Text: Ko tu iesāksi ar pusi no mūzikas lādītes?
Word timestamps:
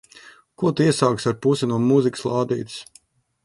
Ko 0.61 0.71
tu 0.79 0.85
iesāksi 0.87 1.29
ar 1.33 1.37
pusi 1.45 1.71
no 1.73 1.79
mūzikas 1.91 2.27
lādītes? 2.33 2.83